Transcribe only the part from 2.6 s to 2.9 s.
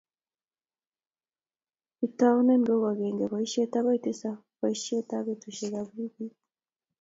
ku